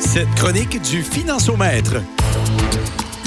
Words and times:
Cette 0.00 0.34
chronique 0.34 0.80
du 0.82 1.02
Financiomètre. 1.02 1.96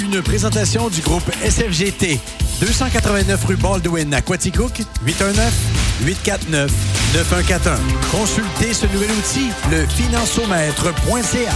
Une 0.04 0.22
présentation 0.22 0.90
du 0.90 1.02
groupe 1.02 1.30
SFGT. 1.44 2.20
289 2.60 3.46
rue 3.46 3.56
Baldwin 3.56 4.14
à 4.14 4.22
Quaticook, 4.22 4.82
819-849-9141. 6.04 6.70
Consultez 8.12 8.74
ce 8.74 8.88
nouvel 8.88 9.12
outil, 9.12 9.50
le 9.72 9.86
financiomètre.ca. 9.86 11.54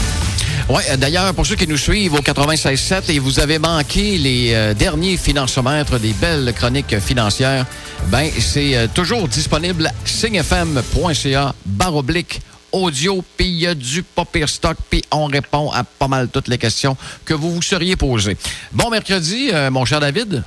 Oui, 0.69 0.83
d'ailleurs, 0.97 1.33
pour 1.33 1.45
ceux 1.45 1.55
qui 1.55 1.67
nous 1.67 1.77
suivent 1.77 2.13
au 2.13 2.21
96.7 2.21 3.11
et 3.11 3.19
vous 3.19 3.39
avez 3.39 3.57
manqué 3.59 4.17
les 4.17 4.53
euh, 4.53 4.73
derniers 4.73 5.17
financiomètres 5.17 5.99
des 5.99 6.13
belles 6.13 6.53
chroniques 6.53 6.99
financières, 6.99 7.65
ben 8.07 8.29
c'est 8.39 8.75
euh, 8.75 8.87
toujours 8.93 9.27
disponible 9.27 9.91
signefm.ca 10.05 11.55
barre 11.65 11.95
oblique 11.95 12.41
audio, 12.71 13.23
puis 13.37 13.47
il 13.47 13.59
y 13.59 13.67
a 13.67 13.75
du 13.75 14.03
papier 14.03 14.47
stock, 14.47 14.77
puis 14.89 15.03
on 15.11 15.25
répond 15.25 15.71
à 15.71 15.83
pas 15.83 16.07
mal 16.07 16.29
toutes 16.29 16.47
les 16.47 16.57
questions 16.57 16.97
que 17.25 17.33
vous 17.33 17.53
vous 17.53 17.61
seriez 17.61 17.95
posées. 17.95 18.37
Bon 18.71 18.89
mercredi, 18.89 19.49
euh, 19.53 19.71
mon 19.71 19.85
cher 19.85 19.99
David. 19.99 20.43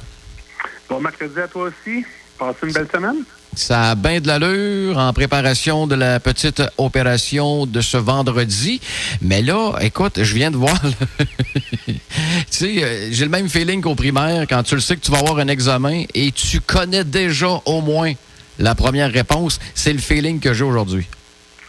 Bon 0.89 1.01
mercredi 1.01 1.41
à 1.41 1.49
toi 1.49 1.69
aussi. 1.69 2.05
Passez 2.39 2.59
une 2.67 2.73
belle 2.73 2.89
semaine. 2.93 3.25
Ça 3.55 3.91
a 3.91 3.95
bien 3.97 4.21
de 4.21 4.29
l'allure 4.29 4.97
en 4.97 5.13
préparation 5.13 5.87
de 5.87 5.95
la 5.95 6.21
petite 6.21 6.63
opération 6.79 7.67
de 7.67 7.81
ce 7.81 7.97
vendredi. 7.97 8.81
Mais 9.21 9.43
là, 9.43 9.75
écoute, 9.81 10.23
je 10.23 10.35
viens 10.35 10.51
de 10.51 10.57
voir. 10.57 10.81
tu 11.87 12.01
sais, 12.49 12.83
euh, 12.83 13.09
j'ai 13.11 13.25
le 13.25 13.31
même 13.31 13.49
feeling 13.49 13.83
qu'au 13.83 13.95
primaire 13.95 14.47
quand 14.49 14.63
tu 14.63 14.77
le 14.77 14.81
sais 14.81 14.97
que 14.97 15.01
tu 15.01 15.11
vas 15.11 15.19
avoir 15.19 15.39
un 15.39 15.49
examen 15.49 16.05
et 16.15 16.31
tu 16.33 16.61
connais 16.61 17.05
déjà 17.05 17.61
au 17.67 17.81
moins 17.81 18.13
la 18.59 18.75
première 18.75 19.11
réponse. 19.11 19.59
C'est 19.75 19.93
le 19.93 19.99
feeling 19.99 20.39
que 20.39 20.55
j'ai 20.55 20.65
aujourd'hui. 20.65 21.07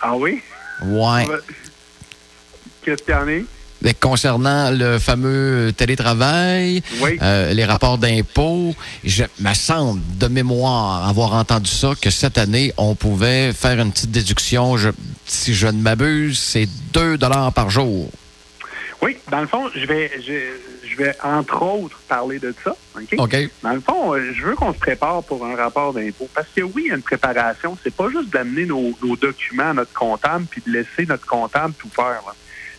Ah 0.02 0.16
oui? 0.16 0.42
Ouais. 0.84 1.28
Qu'est-ce 2.84 3.04
qu'il 3.04 3.14
y 3.14 3.18
en 3.18 3.28
a? 3.28 3.42
concernant 4.00 4.70
le 4.70 5.00
fameux 5.00 5.74
télétravail, 5.76 6.84
euh, 7.22 7.54
les 7.54 7.66
rapports 7.66 7.98
d'impôts, 7.98 8.76
je 9.04 9.24
me 9.40 9.54
semble 9.54 10.02
de 10.18 10.28
mémoire 10.28 11.08
avoir 11.08 11.34
entendu 11.34 11.70
ça 11.70 11.94
que 12.00 12.12
cette 12.12 12.38
année 12.38 12.74
on 12.78 12.94
pouvait 12.94 13.54
faire 13.54 13.80
une 13.80 13.92
petite 13.92 14.12
déduction. 14.12 14.76
si 15.26 15.54
je 15.54 15.68
ne 15.68 15.82
m'abuse, 15.82 16.38
c'est 16.40 16.68
2 16.94 17.18
dollars 17.18 17.54
par 17.54 17.70
jour. 17.70 18.10
Oui, 19.02 19.18
dans 19.32 19.42
le 19.42 19.48
fond, 19.48 19.68
je 19.74 19.86
vais, 19.86 20.12
je, 20.26 20.34
vais 20.96 21.16
entre 21.24 21.62
autres 21.62 22.00
parler 22.08 22.40
de 22.40 22.54
ça. 22.64 22.76
OK? 22.96 23.50
Dans 23.64 23.74
le 23.74 23.80
fond, 23.80 24.14
euh, 24.14 24.34
je 24.34 24.44
veux 24.44 24.56
qu'on 24.56 24.74
se 24.74 24.80
prépare 24.80 25.24
pour 25.24 25.46
un 25.46 25.56
rapport 25.56 25.94
d'impôt. 25.94 26.28
Parce 26.34 26.48
que 26.56 26.62
oui, 26.62 26.84
il 26.86 26.88
y 26.88 26.92
a 26.92 26.96
une 26.96 27.02
préparation. 27.02 27.78
C'est 27.84 27.94
pas 27.94 28.10
juste 28.10 28.30
d'amener 28.30 28.66
nos, 28.66 28.94
documents 29.20 29.70
à 29.70 29.74
notre 29.74 29.94
comptable 29.94 30.46
puis 30.50 30.62
de 30.66 30.72
laisser 30.72 31.06
notre 31.06 31.26
comptable 31.26 31.74
tout 31.78 31.90
faire. 31.90 32.22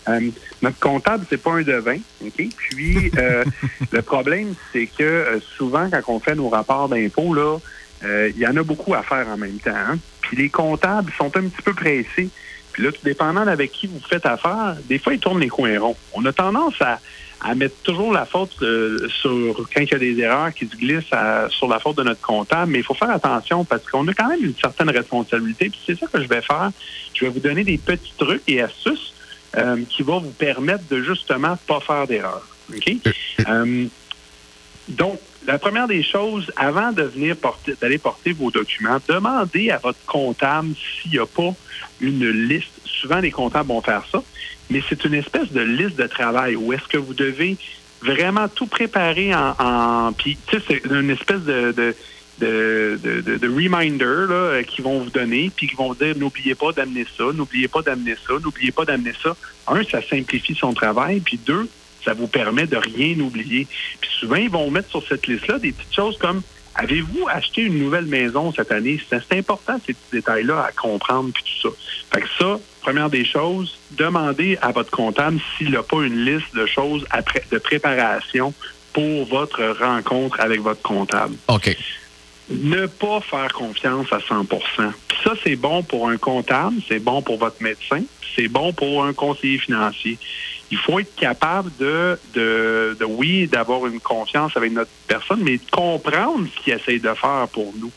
Euh, 0.09 0.21
notre 0.63 0.79
comptable, 0.81 1.25
c'est 1.31 1.41
pas 1.41 1.53
un 1.53 1.63
devin? 1.63 1.99
Puis 2.35 3.13
euh, 3.17 3.45
le 3.93 4.03
problème, 4.03 4.55
c'est 4.73 4.87
que 4.87 5.41
souvent, 5.57 5.89
quand 5.91 6.15
on 6.15 6.21
fait 6.21 6.35
nos 6.35 6.49
rapports 6.49 6.89
d'impôt, 6.89 7.35
là, 7.35 7.59
il 8.05 8.37
y 8.37 8.47
en 8.49 8.57
a 8.57 8.65
beaucoup 8.65 8.95
à 8.95 9.03
faire 9.05 9.29
en 9.29 9.37
même 9.37 9.59
temps. 9.59 9.71
Hein? 9.71 9.97
Puis 10.23 10.37
les 10.37 10.49
comptables 10.49 11.13
sont 11.17 11.37
un 11.37 11.43
petit 11.43 11.63
peu 11.63 11.73
pressés. 11.73 12.31
Puis 12.73 12.83
là, 12.83 12.91
tout 12.91 13.01
dépendant 13.05 13.47
avec 13.47 13.71
qui 13.73 13.87
vous 13.87 14.01
faites 14.01 14.27
affaire, 14.27 14.77
des 14.89 14.99
fois, 14.99 15.15
ils 15.15 15.21
tournent 15.21 15.41
les 15.41 15.49
coins 15.49 15.79
ronds. 15.79 15.97
On 16.15 16.25
a 16.25 16.33
tendance 16.33 16.81
à, 16.81 16.99
mettre 17.55 17.77
toujours 17.83 18.13
la 18.13 18.25
faute 18.25 18.57
euh, 18.63 19.09
sur 19.09 19.57
quand 19.75 19.81
il 19.81 19.91
y 19.91 19.95
a 19.95 19.99
des 19.99 20.19
erreurs 20.21 20.55
qui 20.55 20.67
se 20.67 20.77
glissent 20.77 21.11
sur 21.51 21.69
la 21.69 21.79
faute 21.81 21.97
de 21.97 22.05
notre 22.05 22.21
comptable, 22.21 22.71
mais 22.71 22.79
il 22.79 22.85
faut 22.85 22.95
faire 22.95 23.11
attention 23.11 23.65
parce 23.65 23.85
qu'on 23.89 24.07
a 24.09 24.15
quand 24.15 24.29
même 24.29 24.45
une 24.45 24.55
certaine 24.55 24.91
responsabilité. 24.91 25.69
Puis 25.69 25.81
c'est 25.85 25.99
ça 25.99 26.07
que 26.07 26.23
je 26.23 26.29
vais 26.29 26.41
faire. 26.41 26.71
Je 27.15 27.25
vais 27.25 27.31
vous 27.31 27.41
donner 27.41 27.65
des 27.65 27.79
petits 27.79 28.13
trucs 28.17 28.43
et 28.47 28.63
astuces 28.63 29.13
euh, 29.57 29.83
qui 29.89 30.03
vont 30.03 30.21
vous 30.21 30.31
permettre 30.31 30.85
de 30.89 31.03
justement 31.03 31.59
pas 31.67 31.81
faire 31.81 32.07
d'erreur. 32.07 32.47
OK? 32.75 32.95
Euh, 33.49 33.87
donc, 34.89 35.19
la 35.47 35.59
première 35.59 35.89
des 35.89 36.03
choses, 36.03 36.51
avant 36.57 36.93
de 36.93 37.03
venir 37.03 37.37
porter, 37.37 37.75
d'aller 37.81 37.99
porter 37.99 38.33
vos 38.33 38.51
documents, 38.51 38.99
demandez 39.09 39.71
à 39.71 39.79
votre 39.79 40.05
comptable 40.07 40.69
s'il 40.77 41.13
n'y 41.13 41.19
a 41.19 41.27
pas 41.27 41.55
une 42.01 42.29
liste. 42.29 42.71
Souvent, 42.85 43.19
les 43.19 43.31
comptables 43.31 43.69
vont 43.69 43.81
faire 43.81 44.05
ça, 44.11 44.23
mais 44.71 44.83
c'est 44.89 45.05
une 45.05 45.15
espèce 45.15 45.51
de 45.53 45.61
liste 45.61 45.97
de 45.97 46.07
travail 46.07 46.57
où 46.57 46.73
est-ce 46.73 46.87
que 46.87 46.99
vous 46.99 47.15
devez 47.15 47.57
vraiment 48.01 48.49
tout 48.49 48.67
préparer 48.67 49.35
en, 49.35 49.55
en 49.59 50.13
puis 50.13 50.37
tu 50.47 50.59
sais 50.59 50.63
c'est 50.69 50.85
une 50.87 51.11
espèce 51.11 51.43
de, 51.43 51.73
de 51.73 51.95
de, 52.39 52.99
de, 53.03 53.37
de, 53.37 53.49
reminder 53.49 54.27
là, 54.29 54.63
qui 54.65 54.83
vont 54.83 54.99
vous 55.01 55.11
donner, 55.11 55.51
puis 55.55 55.69
qui 55.69 55.77
vont 55.77 55.89
vous 55.89 55.95
dire 55.95 56.17
n'oubliez 56.17 56.57
pas 56.57 56.73
d'amener 56.73 57.07
ça, 57.17 57.25
n'oubliez 57.33 57.69
pas 57.69 57.83
d'amener 57.83 58.17
ça, 58.27 58.35
n'oubliez 58.43 58.73
pas 58.73 58.85
d'amener 58.85 59.13
ça. 59.23 59.37
Un, 59.69 59.85
ça 59.85 60.01
simplifie 60.03 60.55
son 60.55 60.73
travail, 60.73 61.21
puis 61.21 61.39
deux, 61.39 61.69
ça 62.05 62.15
vous 62.15 62.27
permet 62.27 62.67
de 62.67 62.77
rien 62.77 63.19
oublier. 63.21 63.67
Puis 64.01 64.11
souvent, 64.19 64.37
ils 64.37 64.51
vont 64.51 64.71
mettre 64.71 64.91
sur 64.91 65.07
cette 65.07 65.27
liste-là 65.27 65.59
des 65.59 65.73
petites 65.73 65.95
choses 65.95 66.19
comme 66.19 66.43
Avez-vous 66.75 67.29
acheté 67.29 67.63
une 67.63 67.79
nouvelle 67.79 68.07
maison 68.07 68.53
cette 68.53 68.73
année? 68.73 68.99
C'est 69.11 69.37
important, 69.37 69.79
ces 69.87 69.93
petits 69.93 70.13
détails-là, 70.13 70.65
à 70.69 70.73
comprendre, 70.73 71.31
puis 71.35 71.45
tout 71.45 71.69
ça. 71.69 71.77
Fait 72.15 72.23
que 72.23 72.29
ça, 72.39 72.61
première 72.81 73.11
des 73.11 73.25
choses, 73.25 73.77
demandez 73.93 74.59
à 74.63 74.73
votre 74.73 74.91
comptable 74.91 75.39
s'il 75.57 75.71
n'a 75.71 75.83
pas 75.83 76.03
une 76.03 76.25
liste 76.25 76.55
de 76.55 76.65
choses 76.67 77.05
de 77.51 77.59
préparation 77.59 78.55
pour 78.93 79.27
votre 79.27 79.63
rencontre 79.81 80.41
avec 80.41 80.61
votre 80.61 80.83
comptable. 80.83 81.35
OK. 81.49 81.77
Ne 82.51 82.87
pas 82.87 83.21
faire 83.21 83.53
confiance 83.53 84.13
à 84.13 84.19
100% 84.19 84.47
Puis 85.09 85.19
ça, 85.25 85.33
c'est 85.45 85.57
bon 85.57 85.83
pour 85.83 86.09
un 86.09 86.17
comptable, 86.17 86.77
c'est 86.89 86.99
bon 86.99 87.23
pour 87.23 87.39
votre 87.39 87.63
médecin, 87.63 88.03
c'est 88.35 88.49
bon 88.49 88.73
pour 88.73 89.05
un 89.05 89.13
conseiller 89.13 89.59
financier 89.59 90.19
il 90.73 90.79
faut 90.79 90.99
être 90.99 91.15
capable 91.17 91.71
de, 91.79 92.19
de, 92.33 92.97
de 92.99 93.05
oui, 93.05 93.47
d'avoir 93.47 93.87
une 93.87 94.01
confiance 94.01 94.57
avec 94.57 94.73
notre 94.73 94.91
personne, 95.07 95.41
mais 95.45 95.59
de 95.59 95.71
comprendre 95.71 96.47
ce 96.49 96.65
qu'il 96.65 96.73
essaye 96.73 96.99
de 96.99 97.13
faire 97.13 97.47
pour 97.53 97.75
nous. 97.79 97.93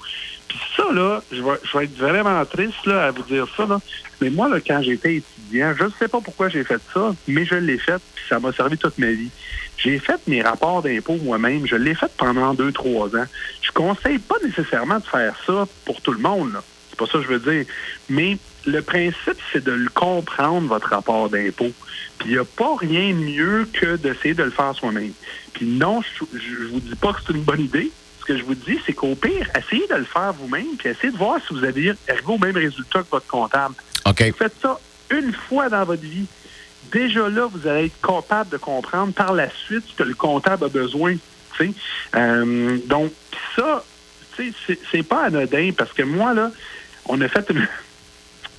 Puis 0.50 0.60
ça, 0.76 0.84
là, 0.92 1.24
je 1.32 1.42
vais, 1.42 1.58
je 1.64 1.78
vais 1.78 1.86
être 1.86 1.98
vraiment 1.98 2.44
triste 2.44 2.86
là, 2.86 3.06
à 3.06 3.12
vous 3.12 3.24
dire 3.24 3.48
ça, 3.56 3.66
là. 3.66 3.80
mais 4.20 4.30
moi, 4.30 4.50
là, 4.50 4.58
quand 4.60 4.82
j'étais 4.82 5.16
étudiant, 5.16 5.74
je 5.80 5.86
ne 5.86 5.90
sais 5.98 6.10
pas 6.10 6.20
pourquoi 6.20 6.50
j'ai 6.50 6.66
fait 6.66 6.82
ça, 6.94 7.16
mais 7.30 7.46
je 7.46 7.56
l'ai 7.56 7.78
fait, 7.78 8.02
puis 8.14 8.26
ça 8.28 8.42
m'a 8.42 8.52
servi 8.52 8.78
toute 8.78 8.98
ma 8.98 9.12
vie. 9.12 9.30
J'ai 9.78 9.98
fait 9.98 10.20
mes 10.28 10.42
rapports 10.42 10.82
d'impôts 10.82 11.18
moi-même, 11.24 11.66
je 11.66 11.78
l'ai 11.78 11.96
fait 11.96 12.12
pendant 12.18 12.54
deux, 12.54 12.74
trois 12.74 13.08
ans. 13.16 13.26
Je 13.62 13.72
conseille 13.72 14.20
pas 14.20 14.36
nécessairement 14.44 15.00
de 15.00 15.06
faire 15.06 15.34
ça 15.48 15.66
pour 15.86 16.02
tout 16.02 16.12
le 16.12 16.20
monde, 16.20 16.52
là. 16.52 16.64
C'est 16.90 17.00
pas 17.00 17.06
ça 17.06 17.20
que 17.20 17.24
je 17.24 17.38
veux 17.38 17.54
dire. 17.54 17.66
Mais 18.10 18.38
le 18.66 18.82
principe, 18.82 19.38
c'est 19.52 19.64
de 19.64 19.72
le 19.72 19.90
comprendre, 19.90 20.68
votre 20.68 20.90
rapport 20.90 21.30
d'impôt. 21.30 21.72
Puis 22.18 22.30
il 22.30 22.32
n'y 22.34 22.38
a 22.38 22.46
pas 22.46 22.76
rien 22.78 23.10
de 23.10 23.20
mieux 23.20 23.68
que 23.72 23.96
d'essayer 23.96 24.34
de 24.34 24.44
le 24.44 24.52
faire 24.52 24.74
soi-même. 24.76 25.12
Puis 25.54 25.66
non, 25.66 26.02
je 26.02 26.64
ne 26.64 26.68
vous 26.68 26.80
dis 26.80 26.96
pas 26.96 27.14
que 27.14 27.20
c'est 27.26 27.34
une 27.34 27.44
bonne 27.44 27.62
idée. 27.62 27.92
Ce 28.20 28.26
que 28.26 28.38
je 28.38 28.44
vous 28.44 28.56
dis, 28.56 28.80
c'est 28.86 28.94
qu'au 28.94 29.14
pire, 29.16 29.48
essayez 29.56 29.88
de 29.88 29.96
le 29.96 30.06
faire 30.06 30.34
vous-même, 30.34 30.78
puis 30.80 30.90
essayez 30.90 31.14
de 31.14 31.18
voir 31.18 31.40
si 31.46 31.54
vous 31.54 31.64
allez 31.64 31.94
arriver 32.10 32.28
au 32.28 32.40
même 32.40 32.58
résultat 32.58 33.04
que 33.04 33.12
votre 33.12 33.28
comptable. 33.28 33.76
OK. 34.06 34.24
Vous 34.24 34.38
faites 34.38 34.56
ça 34.62 34.80
une 35.12 35.32
fois 35.32 35.70
dans 35.70 35.84
votre 35.84 36.02
vie. 36.02 36.26
Déjà 36.92 37.30
là, 37.30 37.48
vous 37.52 37.68
allez 37.68 37.86
être 37.86 38.02
capable 38.02 38.50
de 38.50 38.58
comprendre 38.58 39.14
par 39.14 39.34
la 39.34 39.50
suite 39.50 39.84
ce 39.88 39.96
que 39.96 40.04
le 40.04 40.16
comptable 40.16 40.66
a 40.66 40.70
besoin. 40.70 41.16
Euh, 42.16 42.78
donc, 42.86 43.12
ça, 43.56 43.84
c'est 44.92 45.04
pas 45.04 45.26
anodin 45.26 45.72
parce 45.78 45.94
que 45.94 46.04
moi, 46.04 46.34
là, 46.34 46.52
on 47.06 47.22
a 47.22 47.28
fait 47.28 47.50
une, 47.50 47.68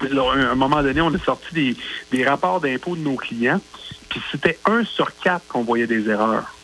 à 0.00 0.50
un 0.50 0.54
moment 0.54 0.82
donné, 0.82 1.00
on 1.00 1.14
a 1.14 1.18
sorti 1.18 1.76
des, 2.12 2.24
rapports 2.24 2.60
d'impôts 2.60 2.96
de 2.96 3.00
nos 3.00 3.16
clients, 3.16 3.60
puis 4.08 4.20
c'était 4.30 4.58
un 4.64 4.84
sur 4.84 5.14
quatre 5.16 5.46
qu'on 5.48 5.62
voyait 5.62 5.86
des 5.86 6.08
erreurs. 6.08 6.54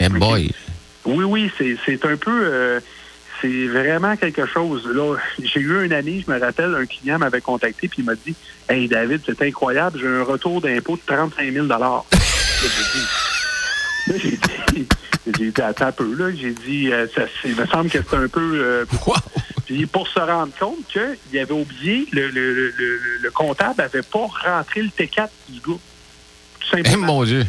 Eh 0.00 0.08
boy! 0.08 0.50
Oui, 1.04 1.24
oui, 1.24 1.50
c'est 1.86 2.04
un 2.04 2.16
peu... 2.16 2.42
Euh, 2.44 2.80
c'est 3.40 3.66
vraiment 3.66 4.16
quelque 4.16 4.46
chose. 4.46 4.88
Là, 4.92 5.16
j'ai 5.38 5.60
eu 5.60 5.84
une 5.84 5.92
année, 5.92 6.24
je 6.26 6.32
me 6.32 6.40
rappelle, 6.40 6.74
un 6.74 6.86
client 6.86 7.18
m'avait 7.18 7.40
contacté 7.40 7.86
puis 7.88 8.02
il 8.02 8.04
m'a 8.04 8.14
dit 8.14 8.34
Hey 8.68 8.88
David, 8.88 9.22
c'est 9.24 9.40
incroyable, 9.42 9.98
j'ai 10.00 10.08
un 10.08 10.24
retour 10.24 10.60
d'impôt 10.60 10.96
de 10.96 11.02
35 11.06 11.52
000 11.52 11.66
Là, 11.66 12.02
j'ai 14.08 14.38
dit, 14.72 14.88
j'ai 15.36 15.50
dit, 15.50 15.62
attends 15.62 15.86
un 15.86 15.92
peu, 15.92 16.14
là. 16.14 16.30
J'ai 16.34 16.52
dit, 16.52 16.92
euh, 16.92 17.06
ça, 17.14 17.22
il 17.44 17.56
me 17.56 17.66
semble 17.66 17.90
que 17.90 17.98
c'est 18.08 18.16
un 18.16 18.28
peu. 18.28 18.60
Euh, 18.62 18.84
puis 19.66 19.86
pour 19.86 20.08
se 20.08 20.18
rendre 20.18 20.52
compte 20.58 20.86
qu'il 20.88 21.38
avait 21.38 21.52
oublié, 21.52 22.06
le, 22.12 22.28
le, 22.30 22.70
le, 22.70 22.98
le 23.20 23.30
comptable 23.30 23.74
n'avait 23.78 24.02
pas 24.02 24.26
rentré 24.44 24.82
le 24.82 24.88
T4 24.88 25.28
du 25.48 25.60
gars. 25.60 25.78
Tout 26.60 26.68
simplement. 26.70 27.04
Eh, 27.04 27.06
mon 27.06 27.24
Dieu. 27.24 27.46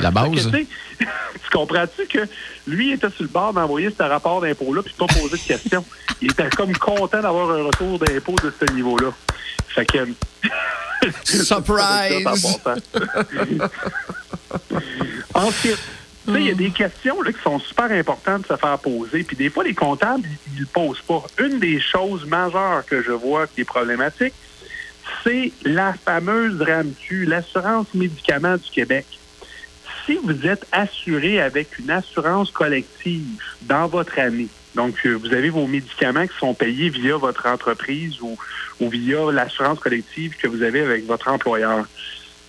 La 0.00 0.10
base. 0.10 0.50
tu 0.98 1.50
comprends-tu 1.50 2.06
que 2.06 2.28
lui 2.66 2.92
était 2.92 3.10
sur 3.10 3.22
le 3.22 3.28
bord 3.28 3.52
d'envoyer 3.52 3.90
ce 3.96 4.02
rapport 4.02 4.40
d'impôt-là 4.40 4.82
puis 4.82 4.94
pas 4.98 5.06
poser 5.06 5.36
de 5.36 5.42
questions? 5.42 5.84
Il 6.20 6.30
était 6.30 6.50
comme 6.50 6.76
content 6.76 7.22
d'avoir 7.22 7.50
un 7.50 7.62
retour 7.62 7.98
d'impôt 7.98 8.34
de 8.42 8.52
ce 8.60 8.72
niveau-là. 8.72 9.12
Fait 9.68 9.86
que. 9.86 10.06
Surprise! 11.24 12.26
Ensuite, 15.34 15.78
il 16.36 16.46
y 16.46 16.50
a 16.50 16.54
des 16.54 16.70
questions 16.70 17.20
là, 17.22 17.32
qui 17.32 17.40
sont 17.40 17.58
super 17.58 17.90
importantes 17.90 18.42
de 18.42 18.48
se 18.48 18.56
faire 18.56 18.78
poser. 18.78 19.24
Puis 19.24 19.36
des 19.36 19.50
fois, 19.50 19.64
les 19.64 19.74
comptables, 19.74 20.28
ils 20.52 20.60
ne 20.60 20.66
posent 20.66 21.02
pas. 21.02 21.24
Une 21.38 21.58
des 21.58 21.80
choses 21.80 22.26
majeures 22.26 22.84
que 22.86 23.02
je 23.02 23.12
vois 23.12 23.46
qui 23.46 23.62
est 23.62 23.64
problématique, 23.64 24.34
c'est 25.24 25.52
la 25.64 25.94
fameuse 25.94 26.60
RAMQ, 26.60 27.24
l'assurance 27.24 27.86
médicaments 27.94 28.56
du 28.56 28.70
Québec. 28.70 29.06
Si 30.04 30.18
vous 30.22 30.46
êtes 30.46 30.66
assuré 30.72 31.40
avec 31.40 31.78
une 31.78 31.90
assurance 31.90 32.50
collective 32.50 33.26
dans 33.62 33.86
votre 33.86 34.18
année, 34.18 34.48
donc 34.74 34.94
euh, 35.04 35.14
vous 35.14 35.32
avez 35.34 35.50
vos 35.50 35.66
médicaments 35.66 36.26
qui 36.26 36.36
sont 36.38 36.54
payés 36.54 36.88
via 36.88 37.16
votre 37.16 37.46
entreprise 37.46 38.20
ou, 38.20 38.36
ou 38.80 38.88
via 38.88 39.30
l'assurance 39.32 39.80
collective 39.80 40.36
que 40.36 40.46
vous 40.46 40.62
avez 40.62 40.80
avec 40.80 41.06
votre 41.06 41.28
employeur, 41.28 41.86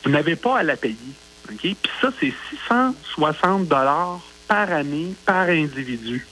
vous 0.03 0.11
n'avez 0.11 0.35
pas 0.35 0.59
à 0.59 0.63
la 0.63 0.77
payer. 0.77 0.95
Puis 1.57 1.77
ça, 2.01 2.09
c'est 2.19 2.33
660 2.51 3.67
dollars 3.67 4.19
par 4.47 4.71
année, 4.71 5.13
par 5.25 5.47
individu. 5.49 6.25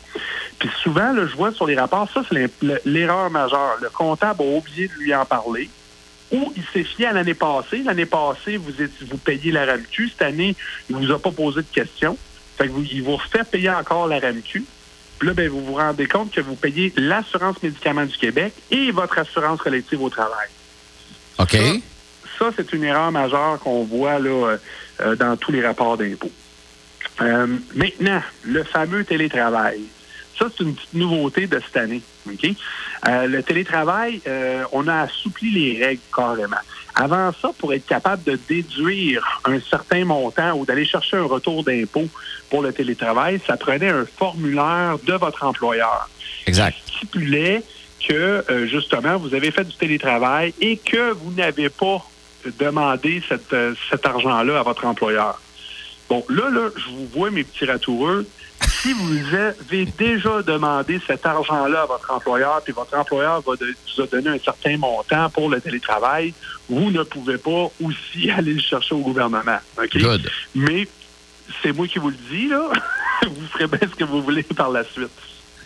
Puis 0.59 0.69
souvent, 0.81 1.11
là, 1.13 1.27
je 1.27 1.35
vois 1.35 1.51
sur 1.51 1.67
les 1.67 1.75
rapports, 1.75 2.09
ça, 2.11 2.23
c'est 2.29 2.49
l'erreur 2.85 3.29
majeure. 3.29 3.77
Le 3.81 3.89
comptable 3.89 4.41
a 4.41 4.57
oublié 4.57 4.87
de 4.87 4.93
lui 4.93 5.13
en 5.13 5.25
parler 5.25 5.69
ou 6.31 6.51
il 6.55 6.63
s'est 6.73 6.83
fié 6.83 7.07
à 7.07 7.13
l'année 7.13 7.33
passée. 7.33 7.83
L'année 7.83 8.05
passée, 8.05 8.57
vous, 8.57 8.81
êtes, 8.81 8.91
vous 9.09 9.17
payez 9.17 9.51
la 9.51 9.65
RAMQ. 9.65 10.09
Cette 10.09 10.21
année, 10.21 10.55
il 10.89 10.97
ne 10.97 11.05
vous 11.05 11.13
a 11.13 11.19
pas 11.19 11.31
posé 11.31 11.61
de 11.61 11.67
questions. 11.71 12.17
Fait 12.57 12.67
que 12.67 12.71
vous, 12.71 12.83
il 12.83 13.03
vous 13.03 13.15
refait 13.15 13.43
payer 13.43 13.69
encore 13.69 14.07
la 14.07 14.19
RAMQ. 14.19 14.65
Puis 15.19 15.27
là, 15.27 15.33
ben, 15.33 15.49
vous 15.49 15.63
vous 15.63 15.75
rendez 15.75 16.07
compte 16.07 16.31
que 16.31 16.41
vous 16.41 16.55
payez 16.55 16.93
l'assurance 16.97 17.61
médicaments 17.63 18.05
du 18.05 18.17
Québec 18.17 18.53
et 18.71 18.91
votre 18.91 19.17
assurance 19.17 19.59
collective 19.59 20.01
au 20.01 20.09
travail. 20.09 20.47
OK. 21.39 21.57
Ça, 22.37 22.51
c'est 22.55 22.71
une 22.73 22.83
erreur 22.83 23.11
majeure 23.11 23.59
qu'on 23.59 23.83
voit 23.83 24.19
là, 24.19 24.57
euh, 25.01 25.15
dans 25.15 25.37
tous 25.37 25.51
les 25.51 25.65
rapports 25.65 25.97
d'impôts. 25.97 26.31
Euh, 27.21 27.47
maintenant, 27.75 28.21
le 28.43 28.63
fameux 28.63 29.03
télétravail. 29.03 29.81
Ça, 30.37 30.45
c'est 30.55 30.63
une 30.63 30.75
petite 30.75 30.93
nouveauté 30.93 31.47
de 31.47 31.59
cette 31.59 31.77
année. 31.77 32.01
Euh, 33.07 33.27
le 33.27 33.41
télétravail, 33.41 34.21
euh, 34.27 34.63
on 34.71 34.87
a 34.87 35.01
assoupli 35.01 35.49
les 35.49 35.83
règles 35.83 36.01
carrément. 36.15 36.57
Avant 36.93 37.31
ça, 37.41 37.51
pour 37.57 37.73
être 37.73 37.85
capable 37.85 38.23
de 38.23 38.39
déduire 38.47 39.41
un 39.45 39.59
certain 39.59 40.05
montant 40.05 40.53
ou 40.53 40.65
d'aller 40.65 40.85
chercher 40.85 41.17
un 41.17 41.25
retour 41.25 41.63
d'impôt 41.63 42.07
pour 42.49 42.61
le 42.61 42.71
télétravail, 42.71 43.39
ça 43.47 43.57
prenait 43.57 43.89
un 43.89 44.05
formulaire 44.05 44.97
de 45.03 45.13
votre 45.13 45.43
employeur. 45.43 46.09
Exact. 46.45 46.75
Qui 46.85 46.97
stipulait 46.97 47.63
que, 48.07 48.43
euh, 48.49 48.67
justement, 48.67 49.17
vous 49.17 49.33
avez 49.33 49.51
fait 49.51 49.63
du 49.63 49.75
télétravail 49.75 50.53
et 50.61 50.77
que 50.77 51.11
vous 51.13 51.31
n'avez 51.31 51.69
pas 51.69 52.03
demandé 52.59 53.21
cette, 53.27 53.55
cet 53.89 54.05
argent-là 54.05 54.59
à 54.59 54.63
votre 54.63 54.85
employeur. 54.85 55.39
Bon, 56.09 56.23
là, 56.29 56.49
là, 56.49 56.69
je 56.75 56.89
vous 56.89 57.07
vois, 57.07 57.31
mes 57.31 57.43
petits 57.43 57.65
ratoureux, 57.65 58.25
si 58.81 58.93
vous 58.93 59.35
avez 59.35 59.85
déjà 59.85 60.41
demandé 60.41 60.99
cet 61.05 61.25
argent-là 61.25 61.81
à 61.81 61.85
votre 61.85 62.11
employeur, 62.11 62.61
puis 62.63 62.73
votre 62.73 62.97
employeur 62.97 63.41
va 63.41 63.53
vous 63.53 64.01
a 64.01 64.07
donné 64.07 64.29
un 64.29 64.39
certain 64.39 64.77
montant 64.77 65.29
pour 65.29 65.49
le 65.49 65.59
télétravail, 65.59 66.33
vous 66.69 66.91
ne 66.91 67.03
pouvez 67.03 67.37
pas 67.37 67.69
aussi 67.83 68.29
aller 68.37 68.53
le 68.53 68.61
chercher 68.61 68.95
au 68.95 68.99
gouvernement. 68.99 69.59
Mais 70.55 70.87
c'est 71.61 71.71
moi 71.71 71.87
qui 71.87 71.99
vous 71.99 72.09
le 72.09 72.17
dis, 72.31 72.47
là. 72.47 72.69
vous 73.23 73.47
ferez 73.51 73.67
bien 73.67 73.79
ce 73.81 73.95
que 73.95 74.03
vous 74.03 74.21
voulez 74.21 74.43
par 74.43 74.69
la 74.69 74.83
suite. 74.83 75.09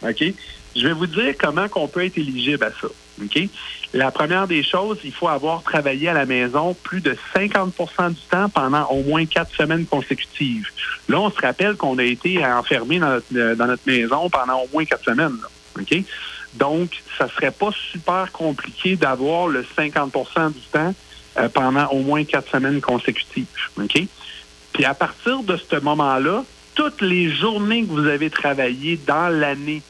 OK? 0.04 0.24
Je 0.76 0.88
vais 0.88 0.94
vous 0.94 1.08
dire 1.08 1.36
comment 1.40 1.68
on 1.76 1.88
peut 1.88 2.06
être 2.06 2.18
éligible 2.18 2.64
à 2.64 2.72
ça. 2.72 2.88
La 3.94 4.10
première 4.12 4.48
des 4.48 4.64
choses, 4.64 5.00
il 5.04 5.12
faut 5.12 5.28
avoir 5.28 5.64
travaillé 5.64 6.08
à 6.08 6.14
la 6.14 6.26
maison 6.26 6.74
plus 6.82 7.02
de 7.02 7.16
50% 7.36 8.10
du 8.14 8.22
temps 8.30 8.50
pendant 8.50 8.86
au 8.86 9.04
moins 9.04 9.26
quatre 9.26 9.54
semaines 9.56 9.86
consécutives. 9.86 10.68
Là, 11.10 11.20
on 11.20 11.30
se 11.30 11.40
rappelle 11.40 11.76
qu'on 11.76 11.98
a 11.98 12.04
été 12.04 12.44
enfermé 12.46 13.00
dans 13.00 13.22
notre, 13.68 13.86
maison 13.86 14.30
pendant 14.30 14.62
au 14.62 14.70
moins 14.74 14.86
quatre 14.86 15.04
semaines. 15.04 15.38
OK? 15.80 16.04
Donc, 16.54 17.02
ça 17.18 17.30
serait 17.30 17.52
pas 17.52 17.72
super 17.92 18.32
compliqué 18.32 18.96
d'avoir 18.96 19.48
le 19.48 19.64
50% 19.78 20.54
du 20.54 20.60
temps 20.72 20.94
euh, 21.38 21.50
pendant 21.50 21.88
au 21.88 22.00
moins 22.00 22.24
quatre 22.24 22.50
semaines 22.52 22.82
consécutives. 22.82 23.46
Puis 24.74 24.86
à 24.86 24.94
partir 24.94 25.44
de 25.44 25.58
ce 25.58 25.80
moment-là, 25.80 26.44
toutes 26.76 27.02
les 27.02 27.30
journées 27.30 27.84
que 27.84 27.92
vous 27.92 28.08
avez 28.08 28.30
travaillé 28.30 29.00
dans 29.06 29.28
l'année 29.28 29.82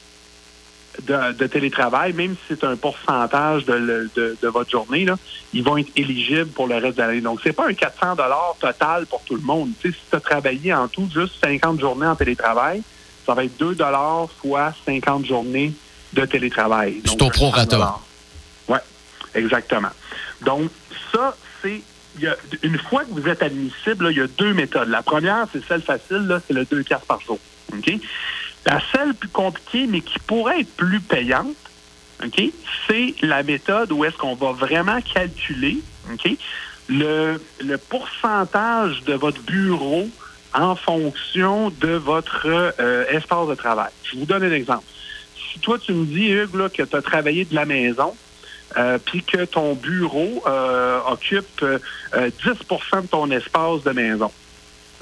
de, 1.06 1.46
télétravail, 1.46 2.12
même 2.12 2.34
si 2.46 2.54
c'est 2.54 2.64
un 2.64 2.76
pourcentage 2.76 3.64
de, 3.64 4.48
votre 4.48 4.70
journée, 4.70 5.04
là, 5.04 5.16
ils 5.52 5.62
vont 5.62 5.76
être 5.76 5.90
éligibles 5.96 6.50
pour 6.50 6.66
le 6.66 6.76
reste 6.76 6.96
de 6.96 7.02
l'année. 7.02 7.20
Donc, 7.20 7.40
c'est 7.42 7.52
pas 7.52 7.66
un 7.68 7.74
400 7.74 8.16
dollars 8.16 8.56
total 8.60 9.06
pour 9.06 9.22
tout 9.22 9.36
le 9.36 9.42
monde. 9.42 9.70
si 9.82 9.90
tu 9.92 10.16
as 10.16 10.20
travaillé 10.20 10.72
en 10.74 10.88
tout 10.88 11.08
juste 11.12 11.34
50 11.42 11.80
journées 11.80 12.06
en 12.06 12.16
télétravail, 12.16 12.82
ça 13.26 13.34
va 13.34 13.44
être 13.44 13.56
2 13.58 13.74
dollars 13.74 14.28
fois 14.40 14.72
50 14.86 15.26
journées 15.26 15.72
de 16.12 16.24
télétravail. 16.24 17.00
C'est 17.04 17.22
au 17.22 17.30
prorata. 17.30 17.96
Oui, 18.68 18.78
exactement. 19.34 19.90
Donc, 20.42 20.70
ça, 21.12 21.36
c'est 21.62 21.82
une 22.62 22.78
fois 22.78 23.04
que 23.04 23.10
vous 23.10 23.26
êtes 23.28 23.42
admissible, 23.42 24.08
il 24.10 24.18
y 24.18 24.20
a 24.20 24.26
deux 24.26 24.52
méthodes. 24.52 24.88
La 24.88 25.02
première, 25.02 25.46
c'est 25.52 25.64
celle 25.66 25.82
facile, 25.82 26.40
c'est 26.46 26.52
le 26.52 26.64
2 26.64 26.82
quarts 26.82 27.00
par 27.00 27.20
jour. 27.20 27.38
OK? 27.72 27.92
La 28.66 28.80
seule 28.94 29.14
plus 29.14 29.28
compliquée, 29.28 29.86
mais 29.86 30.00
qui 30.00 30.18
pourrait 30.20 30.60
être 30.60 30.76
plus 30.76 31.00
payante, 31.00 31.56
OK, 32.24 32.42
c'est 32.86 33.14
la 33.22 33.42
méthode 33.42 33.90
où 33.92 34.04
est-ce 34.04 34.16
qu'on 34.16 34.36
va 34.36 34.52
vraiment 34.52 35.00
calculer, 35.00 35.80
OK, 36.12 36.30
le, 36.88 37.42
le 37.60 37.78
pourcentage 37.78 39.02
de 39.02 39.14
votre 39.14 39.40
bureau 39.42 40.08
en 40.54 40.76
fonction 40.76 41.70
de 41.70 41.92
votre 41.92 42.46
euh, 42.46 43.04
espace 43.10 43.48
de 43.48 43.54
travail. 43.54 43.90
Je 44.04 44.18
vous 44.18 44.26
donne 44.26 44.44
un 44.44 44.52
exemple. 44.52 44.84
Si 45.52 45.58
toi, 45.60 45.78
tu 45.78 45.92
me 45.92 46.06
dis, 46.06 46.28
Hugues, 46.30 46.54
là, 46.54 46.68
que 46.68 46.82
tu 46.82 46.96
as 46.96 47.02
travaillé 47.02 47.44
de 47.44 47.54
la 47.54 47.64
maison, 47.64 48.14
euh, 48.76 48.98
puis 48.98 49.22
que 49.22 49.44
ton 49.44 49.74
bureau 49.74 50.42
euh, 50.46 51.00
occupe 51.06 51.64
10% 52.14 53.02
de 53.02 53.06
ton 53.06 53.30
espace 53.30 53.82
de 53.82 53.90
maison. 53.90 54.30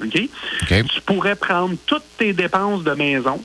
OK? 0.03 0.29
Tu 0.67 1.01
pourrais 1.05 1.35
prendre 1.35 1.75
toutes 1.85 2.05
tes 2.17 2.33
dépenses 2.33 2.83
de 2.83 2.91
maison, 2.93 3.41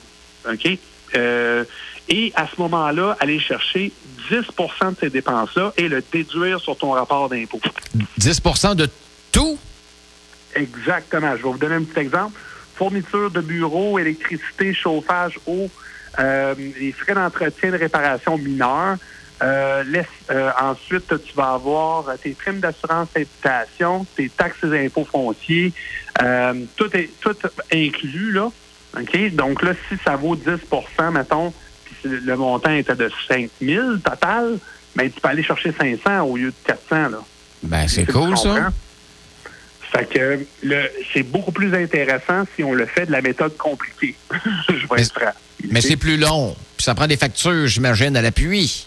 OK? 0.49 0.77
Euh, 1.15 1.63
et 2.09 2.31
à 2.35 2.47
ce 2.47 2.59
moment-là, 2.61 3.17
aller 3.19 3.39
chercher 3.39 3.91
10% 4.31 4.91
de 4.91 4.95
ces 4.99 5.09
dépenses-là 5.09 5.73
et 5.77 5.87
le 5.87 6.03
déduire 6.11 6.59
sur 6.59 6.77
ton 6.77 6.91
rapport 6.91 7.29
d'impôt. 7.29 7.59
10% 8.19 8.75
de 8.75 8.87
tout? 9.31 9.57
Exactement. 10.55 11.31
Je 11.31 11.43
vais 11.43 11.49
vous 11.49 11.57
donner 11.57 11.75
un 11.75 11.83
petit 11.83 11.99
exemple. 11.99 12.39
Fourniture 12.75 13.31
de 13.31 13.41
bureau, 13.41 13.99
électricité, 13.99 14.73
chauffage, 14.73 15.39
eau, 15.47 15.69
euh, 16.19 16.55
les 16.57 16.91
frais 16.91 17.13
d'entretien 17.13 17.71
de 17.71 17.77
réparation 17.77 18.37
mineurs. 18.37 18.97
Euh, 19.41 19.83
ensuite, 20.59 21.07
tu 21.07 21.33
vas 21.35 21.53
avoir 21.53 22.05
tes 22.21 22.31
primes 22.31 22.59
d'assurance 22.59 23.09
habitation, 23.15 24.05
tes 24.15 24.29
taxes 24.29 24.63
et 24.63 24.85
impôts 24.85 25.05
fonciers. 25.05 25.73
tout 26.75 26.97
est 26.97 27.09
tout 27.19 27.35
inclus, 27.71 28.31
là. 28.31 28.49
OK? 28.99 29.35
Donc 29.35 29.61
là, 29.63 29.73
si 29.87 29.97
ça 30.03 30.15
vaut 30.15 30.35
10% 30.35 31.11
mettons, 31.11 31.53
puis 31.85 31.95
le 32.03 32.35
montant 32.35 32.71
était 32.71 32.95
de 32.95 33.09
5 33.27 33.49
000 33.61 33.97
total, 33.97 34.57
ben, 34.95 35.09
tu 35.11 35.21
peux 35.21 35.27
aller 35.27 35.43
chercher 35.43 35.71
500 35.71 36.21
au 36.21 36.37
lieu 36.37 36.49
de 36.49 36.55
400. 36.65 37.09
Là. 37.09 37.19
Ben, 37.63 37.87
c'est 37.87 38.05
cool, 38.05 38.37
ça. 38.37 38.71
Fait 39.91 40.05
que 40.05 40.45
c'est 41.13 41.23
beaucoup 41.23 41.51
plus 41.51 41.73
intéressant 41.73 42.43
si 42.55 42.63
on 42.63 42.73
le 42.73 42.85
fait 42.85 43.05
de 43.05 43.11
la 43.11 43.21
méthode 43.21 43.55
compliquée. 43.55 44.15
Je 44.69 44.87
vais 44.87 45.01
être 45.01 45.13
franc. 45.13 45.31
Mais 45.69 45.81
c'est 45.81 45.95
plus 45.95 46.17
long. 46.17 46.55
Puis 46.75 46.83
ça 46.83 46.93
prend 46.93 47.07
des 47.07 47.17
factures, 47.17 47.67
j'imagine, 47.67 48.15
à 48.17 48.21
l'appui. 48.21 48.85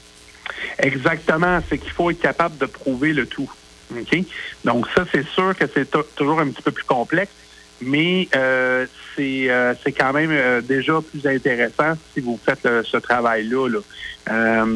Exactement. 0.78 1.60
C'est 1.68 1.78
qu'il 1.78 1.92
faut 1.92 2.10
être 2.10 2.20
capable 2.20 2.58
de 2.58 2.66
prouver 2.66 3.12
le 3.12 3.26
tout. 3.26 3.50
Donc, 4.64 4.86
ça, 4.94 5.04
c'est 5.10 5.26
sûr 5.26 5.56
que 5.56 5.64
c'est 5.72 5.90
toujours 6.14 6.38
un 6.40 6.48
petit 6.48 6.62
peu 6.62 6.70
plus 6.70 6.84
complexe 6.84 7.32
mais 7.80 8.28
euh, 8.36 8.86
euh, 9.18 9.74
c'est 9.82 9.92
quand 9.92 10.12
même 10.12 10.30
euh, 10.30 10.60
déjà 10.60 11.00
plus 11.00 11.26
intéressant 11.26 11.94
si 12.12 12.20
vous 12.20 12.38
faites 12.42 12.66
ce 12.84 12.96
travail-là. 12.96 13.68
Là. 13.68 14.66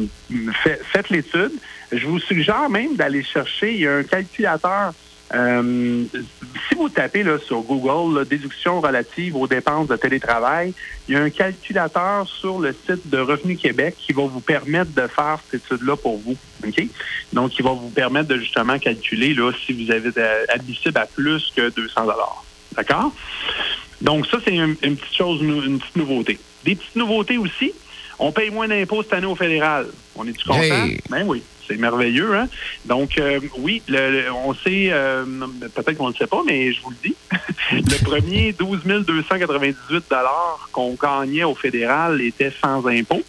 faites 0.91 1.09
l'étude. 1.09 1.51
Je 1.91 2.05
vous 2.07 2.19
suggère 2.19 2.69
même 2.69 2.95
d'aller 2.95 3.23
chercher, 3.23 3.73
il 3.73 3.81
y 3.81 3.87
a 3.87 3.97
un 3.97 4.03
calculateur. 4.03 4.93
Si 5.31 6.75
vous 6.75 6.89
tapez 6.89 7.23
là, 7.23 7.37
sur 7.39 7.61
Google 7.61 8.25
déduction 8.27 8.79
relative 8.79 9.35
aux 9.35 9.47
dépenses 9.47 9.87
de 9.87 9.95
télétravail, 9.95 10.73
il 11.07 11.15
y 11.15 11.17
a 11.17 11.21
un 11.21 11.29
calculateur 11.29 12.27
sur 12.27 12.59
le 12.59 12.73
site 12.73 13.09
de 13.09 13.17
Revenu 13.17 13.57
Québec 13.57 13.95
qui 13.97 14.13
va 14.13 14.23
vous 14.23 14.39
permettre 14.39 14.91
de 14.91 15.07
faire 15.07 15.39
cette 15.49 15.63
étude-là 15.63 15.95
pour 15.95 16.19
vous. 16.19 16.35
OK? 16.65 16.87
Donc, 17.33 17.57
il 17.57 17.63
va 17.63 17.71
vous 17.71 17.89
permettre 17.89 18.27
de 18.27 18.37
justement 18.37 18.77
calculer 18.77 19.33
là, 19.33 19.51
si 19.65 19.73
vous 19.73 19.91
avez 19.91 20.11
admissible 20.49 20.97
à 20.97 21.05
plus 21.05 21.51
que 21.55 21.69
200 21.69 22.07
D'accord? 22.75 23.11
Donc, 24.01 24.27
ça, 24.27 24.37
c'est 24.43 24.55
une, 24.55 24.75
petite 24.75 25.15
chose, 25.15 25.41
une 25.41 25.79
petite 25.79 25.95
nouveauté. 25.95 26.39
Des 26.63 26.75
petites 26.75 26.95
nouveautés 26.95 27.37
aussi. 27.37 27.73
On 28.19 28.31
paye 28.31 28.49
moins 28.49 28.67
d'impôts 28.67 29.03
cette 29.03 29.13
année 29.13 29.27
au 29.27 29.35
fédéral. 29.35 29.87
On 30.15 30.27
est-tu 30.27 30.47
content? 30.47 30.87
Ben 31.09 31.23
oui. 31.25 31.43
C'est 31.67 31.77
merveilleux, 31.77 32.35
hein? 32.35 32.47
Donc, 32.85 33.17
euh, 33.17 33.39
oui, 33.57 33.81
on 34.45 34.53
sait, 34.53 34.89
euh, 34.91 35.25
peut-être 35.73 35.97
qu'on 35.97 36.09
ne 36.09 36.13
le 36.13 36.17
sait 36.17 36.27
pas, 36.27 36.43
mais 36.45 36.71
je 36.71 36.81
vous 36.83 36.91
le 36.91 36.97
dis. 37.03 37.15
le 37.71 38.03
premier 38.03 38.53
12 38.53 38.83
298 38.83 40.13
qu'on 40.71 40.93
gagnait 40.93 41.43
au 41.43 41.55
fédéral 41.55 42.21
était 42.21 42.53
sans 42.63 42.85
impôt. 42.85 43.23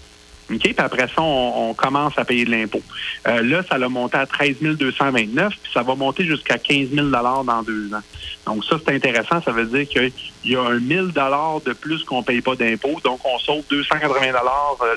OK? 0.51 0.61
Puis 0.61 0.75
après 0.79 1.09
ça, 1.09 1.23
on, 1.23 1.75
commence 1.75 2.19
à 2.19 2.25
payer 2.25 2.45
de 2.45 2.51
l'impôt. 2.51 2.83
Euh, 3.27 3.43
là, 3.43 3.63
ça 3.69 3.79
l'a 3.79 3.89
monté 3.89 4.17
à 4.17 4.27
13 4.27 4.57
229, 4.61 5.53
puis 5.63 5.73
ça 5.73 5.83
va 5.83 5.95
monter 5.95 6.25
jusqu'à 6.25 6.59
15 6.59 6.91
000 6.95 7.09
dans 7.09 7.63
deux 7.63 7.93
ans. 7.93 8.03
Donc 8.47 8.65
ça, 8.65 8.77
c'est 8.85 8.95
intéressant. 8.95 9.43
Ça 9.43 9.51
veut 9.51 9.67
dire 9.67 9.89
qu'il 9.89 10.13
y 10.45 10.57
a 10.57 10.63
un 10.63 10.79
1000 10.79 11.13
de 11.13 11.73
plus 11.73 12.05
qu'on 12.05 12.19
ne 12.19 12.25
paye 12.25 12.41
pas 12.41 12.55
d'impôt. 12.55 13.01
Donc, 13.03 13.21
on 13.25 13.39
sauve 13.39 13.65
280 13.69 14.33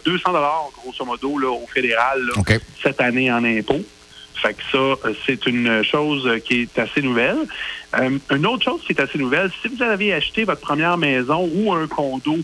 200 0.05 0.31
grosso 0.83 1.05
modo, 1.05 1.37
là, 1.39 1.49
au 1.49 1.67
fédéral 1.67 2.21
cette 2.81 3.01
année 3.01 3.31
en 3.31 3.43
impôt. 3.43 3.81
Fait 4.35 4.53
que 4.53 4.61
ça, 4.71 5.09
c'est 5.25 5.45
une 5.47 5.83
chose 5.83 6.29
qui 6.45 6.61
est 6.61 6.79
assez 6.79 7.01
nouvelle. 7.01 7.39
Euh, 7.99 8.17
une 8.31 8.45
autre 8.45 8.63
chose 8.63 8.81
qui 8.85 8.93
est 8.93 9.01
assez 9.01 9.17
nouvelle, 9.17 9.51
si 9.61 9.67
vous 9.67 9.83
avez 9.83 10.13
acheté 10.13 10.45
votre 10.45 10.61
première 10.61 10.97
maison 10.97 11.49
ou 11.53 11.73
un 11.73 11.87
condo 11.87 12.37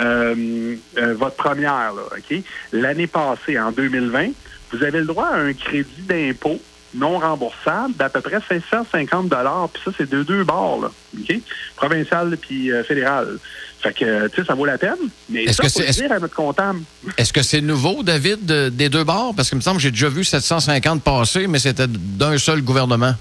euh, 0.00 0.76
euh, 0.96 1.14
votre 1.14 1.36
première, 1.36 1.92
là, 1.94 2.02
OK? 2.16 2.38
L'année 2.72 3.06
passée, 3.06 3.58
en 3.58 3.72
2020, 3.72 4.28
vous 4.72 4.82
avez 4.82 5.00
le 5.00 5.06
droit 5.06 5.26
à 5.26 5.36
un 5.36 5.52
crédit 5.52 6.02
d'impôt 6.02 6.60
non 6.94 7.18
remboursable 7.18 7.94
d'à 7.96 8.08
peu 8.08 8.20
près 8.20 8.38
550 8.48 9.28
dollars. 9.28 9.68
Puis 9.72 9.82
ça, 9.84 9.90
c'est 9.96 10.08
de 10.08 10.22
deux 10.22 10.44
bords, 10.44 10.80
là, 10.82 10.90
OK? 11.18 11.38
Provincial 11.76 12.36
puis 12.36 12.72
euh, 12.72 12.84
fédéral. 12.84 13.38
Fait 13.80 13.92
que, 13.92 14.28
tu 14.28 14.36
sais, 14.36 14.46
ça 14.46 14.54
vaut 14.54 14.64
la 14.64 14.78
peine. 14.78 14.96
Mais 15.28 15.44
est-ce 15.44 15.60
que 15.62 15.68
c'est 15.68 15.90
dire 15.90 16.12
à 16.12 16.18
notre 16.18 16.34
comptable. 16.34 16.80
Est-ce 17.16 17.32
que 17.32 17.42
c'est 17.42 17.60
nouveau, 17.60 18.02
David, 18.02 18.44
des 18.44 18.88
deux 18.88 19.04
bords? 19.04 19.34
Parce 19.36 19.50
que 19.50 19.56
me 19.56 19.60
semble 19.60 19.76
que 19.76 19.82
j'ai 19.82 19.90
déjà 19.90 20.08
vu 20.08 20.24
750 20.24 21.02
passer, 21.02 21.46
mais 21.46 21.58
c'était 21.60 21.86
d'un 21.88 22.38
seul 22.38 22.62
gouvernement. 22.62 23.14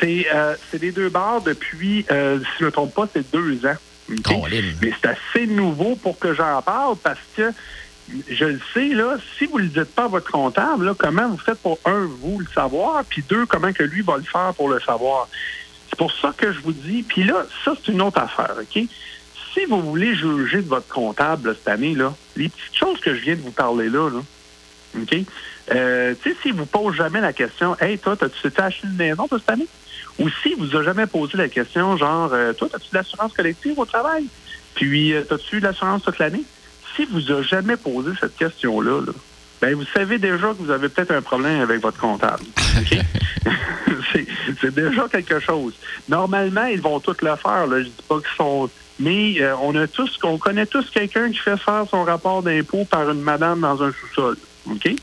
C'est 0.00 0.78
des 0.78 0.92
deux 0.92 1.08
bords 1.08 1.40
depuis, 1.40 2.04
si 2.06 2.06
je 2.10 2.64
ne 2.64 2.66
me 2.66 2.70
trompe 2.70 2.94
pas, 2.94 3.08
c'est 3.14 3.30
deux 3.32 3.64
ans. 3.64 3.76
Mais 4.82 4.92
c'est 5.00 5.08
assez 5.08 5.46
nouveau 5.46 5.96
pour 5.96 6.18
que 6.18 6.34
j'en 6.34 6.62
parle 6.62 6.96
parce 6.96 7.20
que 7.36 7.52
je 8.28 8.44
le 8.44 8.60
sais, 8.72 8.88
là, 8.88 9.16
si 9.36 9.46
vous 9.46 9.58
ne 9.58 9.64
le 9.64 9.68
dites 9.68 9.94
pas 9.94 10.04
à 10.04 10.08
votre 10.08 10.30
comptable, 10.30 10.86
là, 10.86 10.94
comment 10.96 11.28
vous 11.28 11.38
faites 11.38 11.58
pour, 11.58 11.78
un, 11.84 12.04
vous 12.04 12.38
le 12.38 12.46
savoir, 12.54 13.04
puis 13.04 13.22
deux, 13.28 13.46
comment 13.46 13.72
que 13.72 13.82
lui 13.82 14.02
va 14.02 14.16
le 14.16 14.22
faire 14.22 14.54
pour 14.54 14.68
le 14.68 14.80
savoir? 14.80 15.28
C'est 15.90 15.98
pour 15.98 16.12
ça 16.12 16.32
que 16.36 16.52
je 16.52 16.60
vous 16.60 16.72
dis, 16.72 17.02
puis 17.02 17.24
là, 17.24 17.46
ça, 17.64 17.72
c'est 17.76 17.92
une 17.92 18.02
autre 18.02 18.20
affaire, 18.20 18.54
OK? 18.60 18.84
Si 19.52 19.64
vous 19.64 19.80
voulez 19.80 20.14
juger 20.14 20.58
de 20.58 20.68
votre 20.68 20.86
comptable 20.86 21.56
cette 21.56 21.68
année, 21.68 21.94
là, 21.94 22.14
les 22.36 22.48
petites 22.48 22.76
choses 22.76 23.00
que 23.00 23.14
je 23.14 23.20
viens 23.22 23.34
de 23.34 23.40
vous 23.40 23.52
parler 23.52 23.88
là, 23.88 24.10
là 24.10 24.20
OK? 25.00 25.16
Euh, 25.72 26.14
tu 26.22 26.30
sais, 26.30 26.36
s'il 26.42 26.52
ne 26.52 26.58
vous 26.58 26.66
pose 26.66 26.94
jamais 26.94 27.20
la 27.20 27.32
question, 27.32 27.76
Hey, 27.80 27.98
toi, 27.98 28.16
as-tu 28.20 28.52
acheté 28.60 28.86
une 28.86 28.96
maison 28.96 29.26
cette 29.30 29.50
année? 29.50 29.66
Ou 30.18 30.28
si 30.42 30.54
vous 30.54 30.74
a 30.76 30.82
jamais 30.82 31.06
posé 31.06 31.36
la 31.36 31.48
question, 31.48 31.96
genre, 31.96 32.30
euh, 32.32 32.52
toi, 32.52 32.68
as-tu 32.74 32.90
de 32.90 32.96
l'assurance 32.96 33.32
collective 33.32 33.78
au 33.78 33.84
travail? 33.84 34.26
Puis, 34.74 35.12
euh, 35.12 35.24
as-tu 35.30 35.60
de 35.60 35.66
l'assurance 35.66 36.02
toute 36.02 36.18
l'année? 36.18 36.44
Si 36.94 37.04
vous 37.06 37.30
a 37.32 37.42
jamais 37.42 37.76
posé 37.76 38.12
cette 38.18 38.36
question-là, 38.36 39.02
ben, 39.60 39.74
vous 39.74 39.84
savez 39.94 40.18
déjà 40.18 40.48
que 40.48 40.62
vous 40.62 40.70
avez 40.70 40.88
peut-être 40.88 41.12
un 41.12 41.22
problème 41.22 41.60
avec 41.60 41.80
votre 41.80 41.98
comptable. 41.98 42.44
c'est 44.60 44.74
déjà 44.74 45.08
quelque 45.08 45.40
chose. 45.40 45.74
Normalement, 46.08 46.64
ils 46.66 46.80
vont 46.80 47.00
tout 47.00 47.16
le 47.20 47.36
faire. 47.36 47.66
Là. 47.66 47.80
Je 47.80 47.86
dis 47.86 48.02
pas 48.08 48.16
qu'ils 48.16 48.36
sont. 48.36 48.70
Mais 48.98 49.36
euh, 49.40 49.54
on 49.60 49.74
a 49.76 49.86
tous, 49.86 50.18
on 50.22 50.38
connaît 50.38 50.64
tous 50.64 50.88
quelqu'un 50.90 51.30
qui 51.30 51.38
fait 51.38 51.58
faire 51.58 51.84
son 51.90 52.04
rapport 52.04 52.42
d'impôt 52.42 52.86
par 52.86 53.10
une 53.10 53.20
madame 53.20 53.60
dans 53.60 53.82
un 53.82 53.92
sous-sol. 53.92 54.36
OK? 54.70 54.94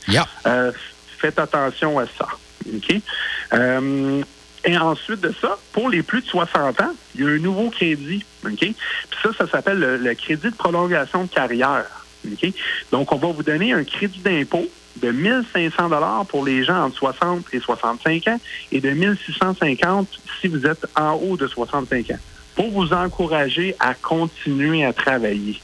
faites 1.18 1.38
attention 1.38 1.98
à 1.98 2.06
ça. 2.06 2.26
OK? 2.66 3.00
Et 4.64 4.78
ensuite 4.78 5.20
de 5.20 5.32
ça, 5.40 5.58
pour 5.72 5.90
les 5.90 6.02
plus 6.02 6.22
de 6.22 6.26
60 6.26 6.80
ans, 6.80 6.94
il 7.14 7.20
y 7.20 7.24
a 7.24 7.28
un 7.28 7.38
nouveau 7.38 7.70
crédit. 7.70 8.24
OK? 8.44 8.58
Puis 8.58 8.74
ça, 9.22 9.30
ça 9.36 9.48
s'appelle 9.48 9.78
le, 9.78 10.14
crédit 10.14 10.50
de 10.50 10.54
prolongation 10.54 11.24
de 11.24 11.28
carrière. 11.28 12.04
OK? 12.26 12.52
Donc, 12.90 13.12
on 13.12 13.16
va 13.16 13.28
vous 13.28 13.42
donner 13.42 13.72
un 13.72 13.84
crédit 13.84 14.20
d'impôt 14.20 14.66
de 14.96 15.10
1500 15.10 15.88
dollars 15.88 16.24
pour 16.26 16.44
les 16.44 16.64
gens 16.64 16.84
entre 16.84 16.96
60 16.96 17.46
et 17.52 17.60
65 17.60 18.28
ans 18.28 18.40
et 18.72 18.80
de 18.80 18.90
1650 18.90 20.08
si 20.40 20.48
vous 20.48 20.66
êtes 20.66 20.86
en 20.96 21.14
haut 21.14 21.36
de 21.36 21.46
65 21.46 22.10
ans 22.12 22.18
pour 22.54 22.70
vous 22.70 22.92
encourager 22.92 23.74
à 23.80 23.94
continuer 23.94 24.84
à 24.84 24.92
travailler 24.92 25.60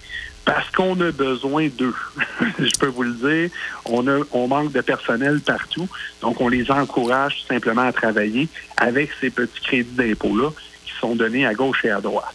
parce 0.53 0.69
qu'on 0.73 1.01
a 1.01 1.13
besoin 1.13 1.69
d'eux. 1.69 1.95
Je 2.59 2.77
peux 2.77 2.89
vous 2.89 3.05
le 3.05 3.13
dire, 3.13 3.51
on, 3.85 4.09
a, 4.09 4.19
on 4.33 4.49
manque 4.49 4.73
de 4.73 4.81
personnel 4.81 5.39
partout, 5.41 5.89
donc 6.21 6.41
on 6.41 6.49
les 6.49 6.73
encourage 6.73 7.43
tout 7.43 7.55
simplement 7.55 7.83
à 7.83 7.93
travailler 7.93 8.49
avec 8.77 9.11
ces 9.21 9.31
petits 9.31 9.61
crédits 9.61 9.95
d'impôt-là 9.95 10.51
qui 10.85 10.93
sont 11.01 11.15
donnés 11.15 11.47
à 11.47 11.55
gauche 11.55 11.85
et 11.85 11.91
à 11.91 12.01
droite. 12.01 12.35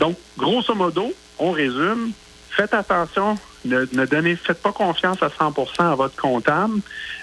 Donc, 0.00 0.16
grosso 0.36 0.74
modo, 0.74 1.12
on 1.38 1.52
résume, 1.52 2.10
faites 2.50 2.74
attention, 2.74 3.38
ne, 3.64 3.84
donnez, 3.84 4.34
faites 4.34 4.60
pas 4.60 4.72
confiance 4.72 5.22
à 5.22 5.28
100% 5.28 5.92
à 5.92 5.94
votre 5.94 6.16
comptable. 6.16 6.80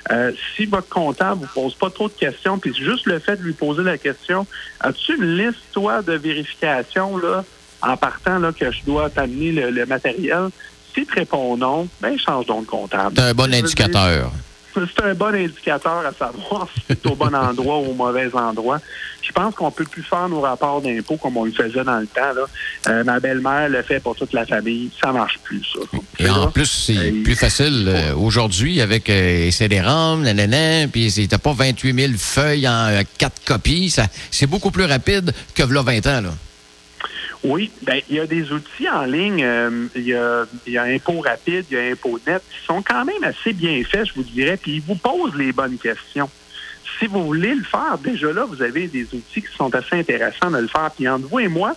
Euh, 0.10 0.32
si 0.56 0.66
votre 0.68 0.88
comptable 0.88 1.42
vous 1.42 1.64
pose 1.64 1.76
pas 1.76 1.90
trop 1.90 2.08
de 2.08 2.14
questions, 2.14 2.60
puis 2.60 2.74
juste 2.74 3.08
le 3.08 3.20
fait 3.20 3.36
de 3.36 3.44
lui 3.44 3.54
poser 3.54 3.84
la 3.84 3.98
question, 3.98 4.48
as-tu 4.80 5.18
une 5.18 5.36
liste, 5.36 5.60
toi, 5.74 6.02
de 6.02 6.14
vérification, 6.14 7.18
là, 7.18 7.44
en 7.84 7.98
partant 7.98 8.40
là, 8.40 8.52
que 8.52 8.72
je 8.72 8.84
dois 8.86 9.10
t'amener 9.10 9.52
le, 9.52 9.86
matériel. 9.86 10.50
Si 10.96 11.06
tu 11.06 11.14
réponds 11.14 11.58
non, 11.58 11.88
ben 12.02 12.18
change 12.18 12.46
donc 12.46 12.66
de 12.66 12.70
comptable. 12.70 13.16
C'est 13.16 13.24
un 13.24 13.34
bon 13.34 13.54
indicateur. 13.54 14.32
C'est 14.74 15.04
un 15.04 15.14
bon 15.14 15.36
indicateur 15.36 16.04
à 16.06 16.14
savoir 16.14 16.68
si 16.76 16.82
c'est 16.88 17.06
au 17.06 17.16
bon 17.16 17.34
endroit 17.34 17.80
ou 17.80 17.92
au 17.92 17.94
mauvais 17.94 18.34
endroit. 18.34 18.80
Je 19.22 19.32
pense 19.32 19.56
qu'on 19.56 19.72
peut 19.72 19.86
plus 19.86 20.04
faire 20.04 20.28
nos 20.28 20.42
rapports 20.42 20.82
d'impôts 20.82 21.18
comme 21.18 21.38
on 21.38 21.46
le 21.46 21.52
faisait 21.52 21.84
dans 21.84 22.00
le 22.00 22.08
temps. 22.08 22.34
Là. 22.36 22.46
Euh, 22.90 23.04
ma 23.04 23.20
belle-mère 23.20 23.70
le 23.70 23.82
fait 23.82 24.00
pour 24.00 24.16
toute 24.16 24.34
la 24.34 24.46
famille. 24.46 24.90
Ça 25.02 25.12
marche 25.12 25.40
plus, 25.44 25.64
ça. 25.64 25.98
Et 26.20 26.30
en 26.30 26.52
plus, 26.52 26.66
c'est 26.66 27.12
plus 27.24 27.36
facile 27.36 27.86
euh, 27.88 28.16
aujourd'hui 28.16 28.82
avec 28.82 29.10
euh, 29.10 29.50
CD-ROM, 29.50 30.24
nanana, 30.24 30.88
puis 30.88 31.28
t'as 31.30 31.38
pas 31.38 31.54
28 31.54 32.08
000 32.08 32.14
feuilles 32.18 32.68
en 32.68 33.02
quatre 33.18 33.44
copies. 33.46 33.96
c'est 34.30 34.48
beaucoup 34.48 34.72
plus 34.72 34.86
rapide 34.86 35.34
que 35.56 35.64
là 35.64 35.82
20 35.82 36.08
ans. 36.08 36.22
Là. 36.22 36.30
Oui, 37.44 37.72
ben 37.82 38.02
il 38.10 38.16
y 38.16 38.20
a 38.20 38.26
des 38.26 38.52
outils 38.52 38.90
en 38.90 39.04
ligne. 39.04 39.44
Euh, 39.44 39.88
il, 39.96 40.08
y 40.08 40.14
a, 40.14 40.46
y 40.66 40.78
a 40.78 40.84
Impôt 40.84 41.20
Rapide, 41.20 41.66
il 41.70 41.76
y 41.76 41.78
a 41.78 41.92
Impôt 41.92 42.18
Net, 42.26 42.42
qui 42.50 42.66
sont 42.66 42.82
quand 42.82 43.04
même 43.04 43.24
assez 43.24 43.52
bien 43.52 43.84
faits, 43.84 44.08
je 44.08 44.14
vous 44.16 44.24
dirais, 44.24 44.58
puis 44.58 44.78
ils 44.78 44.82
vous 44.82 44.96
posent 44.96 45.36
les 45.36 45.52
bonnes 45.52 45.78
questions. 45.78 46.30
Si 47.00 47.08
vous 47.08 47.24
voulez 47.26 47.54
le 47.54 47.64
faire, 47.64 47.98
déjà 47.98 48.32
là, 48.32 48.46
vous 48.46 48.62
avez 48.62 48.88
des 48.88 49.04
outils 49.04 49.42
qui 49.42 49.56
sont 49.58 49.74
assez 49.76 49.96
intéressants 49.96 50.52
de 50.52 50.58
le 50.58 50.68
faire. 50.68 50.92
Puis 50.96 51.08
entre 51.08 51.28
vous 51.28 51.40
et 51.40 51.48
moi, 51.48 51.76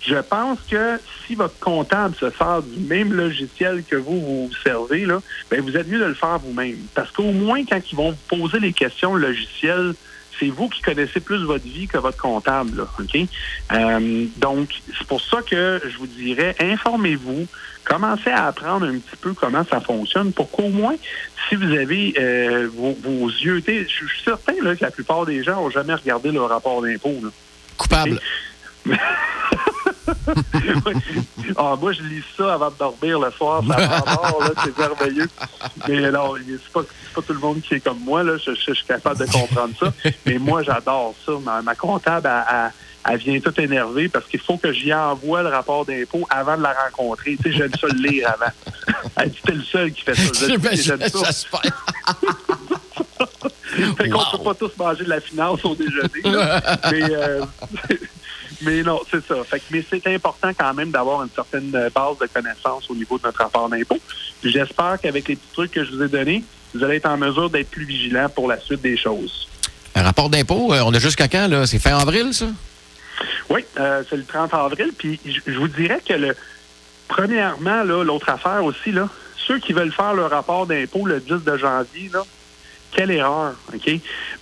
je 0.00 0.16
pense 0.16 0.58
que 0.70 1.00
si 1.26 1.34
votre 1.34 1.58
comptable 1.58 2.14
se 2.16 2.30
sert 2.30 2.62
du 2.62 2.80
même 2.80 3.12
logiciel 3.12 3.84
que 3.84 3.96
vous 3.96 4.20
vous 4.20 4.50
servez, 4.64 5.04
là, 5.04 5.20
ben 5.50 5.60
vous 5.60 5.76
êtes 5.76 5.88
mieux 5.88 5.98
de 5.98 6.04
le 6.04 6.14
faire 6.14 6.38
vous-même. 6.38 6.78
Parce 6.94 7.10
qu'au 7.12 7.32
moins, 7.32 7.64
quand 7.64 7.80
ils 7.90 7.96
vont 7.96 8.10
vous 8.12 8.38
poser 8.38 8.60
les 8.60 8.72
questions 8.72 9.14
logicielles, 9.14 9.94
c'est 10.38 10.48
vous 10.48 10.68
qui 10.68 10.82
connaissez 10.82 11.20
plus 11.20 11.44
votre 11.44 11.64
vie 11.64 11.86
que 11.86 11.98
votre 11.98 12.18
comptable. 12.18 12.86
OK? 12.98 13.18
Euh, 13.72 14.26
donc, 14.36 14.70
c'est 14.98 15.06
pour 15.06 15.20
ça 15.20 15.42
que 15.42 15.80
je 15.84 15.98
vous 15.98 16.06
dirais, 16.06 16.54
informez-vous, 16.60 17.46
commencez 17.84 18.30
à 18.30 18.46
apprendre 18.46 18.86
un 18.86 18.98
petit 18.98 19.16
peu 19.20 19.34
comment 19.34 19.64
ça 19.64 19.80
fonctionne 19.80 20.32
pour 20.32 20.50
qu'au 20.50 20.68
moins, 20.68 20.96
si 21.48 21.56
vous 21.56 21.72
avez 21.72 22.14
euh, 22.18 22.68
vos, 22.72 23.28
yeux, 23.28 23.62
je 23.66 23.84
suis 23.86 24.22
certain 24.24 24.54
là, 24.62 24.74
que 24.74 24.84
la 24.84 24.90
plupart 24.90 25.26
des 25.26 25.42
gens 25.42 25.56
n'ont 25.56 25.70
jamais 25.70 25.94
regardé 25.94 26.30
le 26.30 26.42
rapport 26.42 26.82
d'impôt. 26.82 27.14
Coupable. 27.76 28.20
ah, 31.56 31.74
moi, 31.80 31.92
je 31.92 32.02
lis 32.02 32.22
ça 32.36 32.54
avant 32.54 32.70
de 32.70 32.76
dormir 32.78 33.20
le 33.20 33.30
soir. 33.32 33.62
C'est 34.64 34.78
merveilleux. 34.78 35.28
Mais 35.88 36.04
alors, 36.04 36.36
c'est 36.46 36.72
pas, 36.72 36.82
pas 37.14 37.22
tout 37.22 37.32
le 37.32 37.38
monde 37.38 37.60
qui 37.60 37.74
est 37.74 37.80
comme 37.80 38.00
moi. 38.00 38.22
Là. 38.22 38.36
Je, 38.38 38.54
suis 38.54 38.84
capable 38.86 39.18
de 39.18 39.26
comprendre 39.30 39.74
ça. 39.78 39.92
Mais 40.24 40.38
moi, 40.38 40.62
j'adore 40.62 41.14
ça. 41.24 41.32
Ma, 41.62 41.74
comptable, 41.74 42.30
elle, 43.08 43.18
vient 43.18 43.38
tout 43.40 43.60
énervée 43.60 44.08
parce 44.08 44.26
qu'il 44.26 44.40
faut 44.40 44.56
que 44.56 44.72
j'y 44.72 44.92
envoie 44.92 45.42
le 45.42 45.48
rapport 45.48 45.84
d'impôt 45.84 46.26
avant 46.30 46.56
de 46.56 46.62
la 46.62 46.72
rencontrer. 46.72 47.36
Tu 47.36 47.50
sais, 47.50 47.58
j'aime 47.58 47.72
ça 47.80 47.86
le 47.88 48.08
lire 48.08 48.28
avant. 48.28 48.52
Elle 49.16 49.30
dit, 49.30 49.40
t'es 49.44 49.52
le 49.52 49.62
seul 49.62 49.92
qui 49.92 50.02
fait 50.02 50.14
ça. 50.14 50.34
Ça. 50.34 50.46
fait 53.96 54.08
qu'on 54.08 54.18
ne 54.18 54.36
peut 54.36 54.44
pas 54.44 54.54
tous 54.54 54.76
manger 54.78 55.04
de 55.04 55.10
la 55.10 55.20
finance 55.20 55.64
au 55.64 55.74
déjeuner. 55.74 56.22
Mais, 56.24 57.10
euh, 57.10 57.44
mais 58.62 58.82
non, 58.82 59.00
c'est 59.10 59.24
ça. 59.26 59.36
Fait 59.44 59.62
mais 59.70 59.84
c'est 59.88 60.06
important 60.08 60.50
quand 60.56 60.74
même 60.74 60.90
d'avoir 60.90 61.22
une 61.22 61.30
certaine 61.34 61.70
base 61.70 62.18
de 62.20 62.26
connaissances 62.26 62.88
au 62.90 62.94
niveau 62.94 63.18
de 63.18 63.24
notre 63.24 63.38
rapport 63.38 63.68
d'impôt. 63.68 63.98
J'espère 64.42 64.98
qu'avec 65.00 65.28
les 65.28 65.36
petits 65.36 65.52
trucs 65.52 65.72
que 65.72 65.84
je 65.84 65.92
vous 65.92 66.02
ai 66.02 66.08
donnés, 66.08 66.44
vous 66.74 66.84
allez 66.84 66.96
être 66.96 67.08
en 67.08 67.16
mesure 67.16 67.50
d'être 67.50 67.70
plus 67.70 67.84
vigilant 67.84 68.28
pour 68.28 68.48
la 68.48 68.60
suite 68.60 68.82
des 68.82 68.96
choses. 68.96 69.48
Un 69.94 70.02
rapport 70.02 70.28
d'impôt, 70.28 70.72
euh, 70.72 70.82
on 70.84 70.92
a 70.92 70.98
jusqu'à 70.98 71.28
quand, 71.28 71.48
là? 71.48 71.66
C'est 71.66 71.78
fin 71.78 71.96
avril, 71.96 72.32
ça? 72.32 72.46
Oui, 73.48 73.64
euh, 73.78 74.02
c'est 74.08 74.16
le 74.16 74.24
30 74.24 74.52
avril. 74.52 74.92
Puis 74.96 75.18
je 75.24 75.58
vous 75.58 75.68
dirais 75.68 76.00
que 76.06 76.12
le 76.12 76.36
premièrement, 77.08 77.82
l'autre 77.84 78.28
affaire 78.28 78.64
aussi, 78.64 78.92
là, 78.92 79.08
ceux 79.46 79.58
qui 79.58 79.72
veulent 79.72 79.92
faire 79.92 80.14
le 80.14 80.26
rapport 80.26 80.66
d'impôt 80.66 81.06
le 81.06 81.20
10 81.20 81.44
de 81.44 81.56
janvier, 81.56 82.10
là, 82.12 82.22
quelle 82.96 83.10
erreur, 83.10 83.54
OK? 83.74 83.90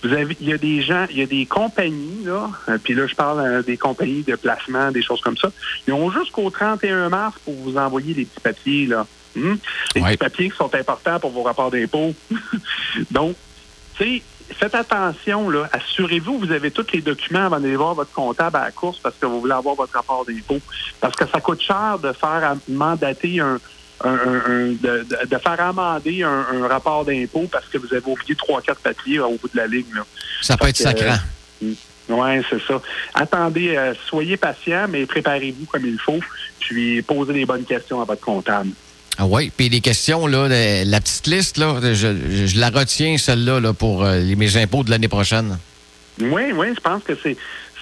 Vous 0.01 0.13
avez, 0.13 0.37
il 0.39 0.47
y 0.47 0.53
a 0.53 0.57
des 0.57 0.81
gens, 0.81 1.05
il 1.09 1.17
y 1.17 1.21
a 1.21 1.25
des 1.25 1.45
compagnies, 1.45 2.23
là, 2.23 2.49
euh, 2.69 2.77
puis 2.81 2.93
là, 2.93 3.05
je 3.05 3.13
parle 3.13 3.41
euh, 3.41 3.61
des 3.61 3.75
compagnies 3.75 4.23
de 4.23 4.35
placement, 4.35 4.91
des 4.91 5.01
choses 5.01 5.19
comme 5.19 5.35
ça. 5.35 5.51
Ils 5.87 5.93
ont 5.93 6.09
jusqu'au 6.09 6.49
31 6.49 7.09
mars 7.09 7.35
pour 7.43 7.53
vous 7.53 7.77
envoyer 7.77 8.13
des 8.13 8.23
petits 8.23 8.39
papiers, 8.39 8.85
là. 8.85 9.05
Hmm? 9.35 9.55
Les 9.93 10.01
petits 10.01 10.17
papiers 10.17 10.49
qui 10.49 10.55
sont 10.55 10.73
importants 10.73 11.19
pour 11.19 11.31
vos 11.31 11.43
rapports 11.43 11.69
d'impôts. 11.69 12.15
Donc, 13.11 13.35
tu 13.97 14.03
sais, 14.03 14.23
faites 14.53 14.75
attention, 14.75 15.49
là. 15.49 15.69
Assurez-vous 15.73 16.39
que 16.39 16.45
vous 16.45 16.51
avez 16.53 16.71
tous 16.71 16.87
les 16.93 17.01
documents 17.01 17.47
avant 17.47 17.59
d'aller 17.59 17.75
voir 17.75 17.93
votre 17.93 18.13
comptable 18.13 18.55
à 18.55 18.63
la 18.63 18.71
course 18.71 18.99
parce 18.99 19.15
que 19.19 19.25
vous 19.25 19.41
voulez 19.41 19.53
avoir 19.53 19.75
votre 19.75 19.93
rapport 19.93 20.25
d'impôt. 20.25 20.61
Parce 21.01 21.15
que 21.15 21.27
ça 21.27 21.41
coûte 21.41 21.61
cher 21.61 21.99
de 22.01 22.13
faire 22.13 22.55
mandater 22.69 23.41
un, 23.41 23.59
de, 24.03 25.37
faire 25.37 25.61
amender 25.61 26.23
un, 26.23 26.67
rapport 26.67 27.05
d'impôt 27.05 27.47
parce 27.51 27.65
que 27.67 27.77
vous 27.77 27.93
avez 27.93 28.05
oublié 28.05 28.35
trois, 28.35 28.61
quatre 28.61 28.81
papiers 28.81 29.19
au 29.19 29.37
bout 29.37 29.49
de 29.53 29.57
la 29.57 29.67
ligne. 29.67 29.85
Ça 30.41 30.57
peut 30.57 30.67
être 30.67 30.77
sacrant. 30.77 31.17
Euh, 31.63 31.73
oui, 32.09 32.45
c'est 32.49 32.61
ça. 32.61 32.81
Attendez, 33.13 33.75
euh, 33.75 33.93
soyez 34.07 34.37
patient, 34.37 34.87
mais 34.89 35.05
préparez-vous 35.05 35.65
comme 35.65 35.85
il 35.85 35.97
faut, 35.97 36.19
puis 36.59 37.01
posez 37.01 37.33
les 37.33 37.45
bonnes 37.45 37.63
questions 37.63 38.01
à 38.01 38.05
votre 38.05 38.21
comptable. 38.21 38.71
Ah 39.17 39.25
oui, 39.25 39.51
puis 39.55 39.69
les 39.69 39.79
questions, 39.79 40.27
là, 40.27 40.47
la 40.83 40.99
petite 40.99 41.27
liste, 41.27 41.57
là, 41.57 41.79
je, 41.93 42.59
la 42.59 42.69
retiens, 42.69 43.17
celle-là, 43.17 43.61
là, 43.61 43.73
pour 43.73 44.03
euh, 44.03 44.21
mes 44.35 44.57
impôts 44.57 44.83
de 44.83 44.91
l'année 44.91 45.07
prochaine. 45.07 45.57
Oui, 46.19 46.51
oui, 46.53 46.67
je 46.75 46.79
pense 46.81 47.03
que 47.03 47.13
c'est 47.21 47.37